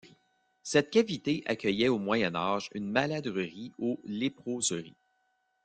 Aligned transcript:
Cette 0.63 0.89
cavité 0.89 1.43
accueillait 1.45 1.87
au 1.87 1.99
Moyen 1.99 2.33
Âge 2.33 2.71
une 2.73 2.89
maladrerie 2.89 3.71
ou 3.77 3.99
léproserie. 4.03 4.95